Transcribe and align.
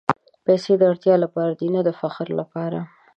پېسې 0.45 0.73
د 0.77 0.81
اړتیا 0.91 1.15
لپاره 1.23 1.51
دي، 1.59 1.67
نه 1.75 1.81
د 1.87 1.89
فخر 1.99 2.27
لپاره. 2.39 2.79